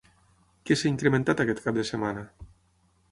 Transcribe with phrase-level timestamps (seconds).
[0.69, 2.25] Què s'ha incrementat aquest cap de setmana?